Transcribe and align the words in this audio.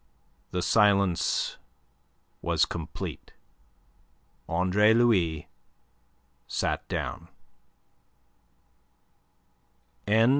The 0.49 0.63
silence 0.63 1.57
was 2.41 2.65
complete. 2.65 3.33
Andre 4.49 4.95
Louis 4.95 5.47
sat 6.47 6.87
down. 6.87 7.27